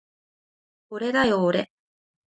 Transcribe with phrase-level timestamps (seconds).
[0.89, 1.69] おれだよおれ